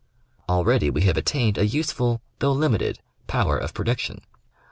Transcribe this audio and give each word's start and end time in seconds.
Already 0.49 0.89
we 0.89 1.01
have 1.03 1.15
attained 1.15 1.59
a 1.59 1.65
useful, 1.67 2.23
though 2.39 2.53
limited, 2.53 2.97
power 3.27 3.55
of 3.59 3.75
prediction. 3.75 4.21